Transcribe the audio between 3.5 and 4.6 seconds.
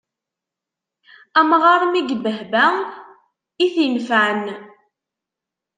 i t-inefɛen.